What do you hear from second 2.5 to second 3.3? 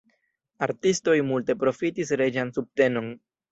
subtenon.